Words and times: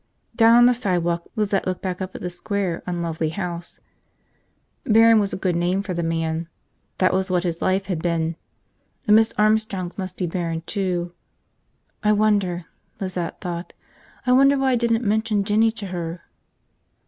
Down 0.35 0.57
on 0.57 0.65
the 0.65 0.73
sidewalk, 0.73 1.29
Lizette 1.35 1.67
looked 1.67 1.83
back 1.83 2.01
up 2.01 2.15
at 2.15 2.21
the 2.21 2.31
square, 2.31 2.81
unlovely 2.87 3.29
house. 3.29 3.79
Barron 4.83 5.19
was 5.19 5.31
a 5.31 5.37
good 5.37 5.55
name 5.55 5.83
for 5.83 5.93
the 5.93 6.01
man, 6.01 6.47
that 6.97 7.13
was 7.13 7.29
what 7.29 7.43
his 7.43 7.61
life 7.61 7.85
had 7.85 8.01
been. 8.01 8.35
And 9.05 9.15
Miss 9.15 9.31
Armstrong's 9.37 9.99
must 9.99 10.17
be 10.17 10.25
barren, 10.25 10.61
too. 10.65 11.13
I 12.01 12.13
wonder, 12.13 12.65
Lizette 12.99 13.41
thought, 13.41 13.73
I 14.25 14.31
wonder 14.31 14.57
why 14.57 14.71
I 14.71 14.75
didn't 14.75 15.05
mention 15.05 15.43
Jinny 15.43 15.71
to 15.73 15.85
her? 15.89 16.23